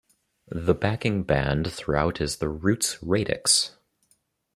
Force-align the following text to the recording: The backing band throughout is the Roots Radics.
The 0.49 0.73
backing 0.73 1.21
band 1.25 1.71
throughout 1.71 2.19
is 2.21 2.37
the 2.37 2.49
Roots 2.49 2.95
Radics. 3.03 3.75